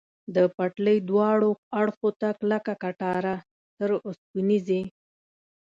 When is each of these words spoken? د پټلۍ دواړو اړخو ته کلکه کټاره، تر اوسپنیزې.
د 0.35 0.37
پټلۍ 0.55 0.97
دواړو 1.09 1.49
اړخو 1.79 2.09
ته 2.21 2.27
کلکه 2.39 2.73
کټاره، 2.83 3.35
تر 3.77 3.89
اوسپنیزې. 4.07 4.81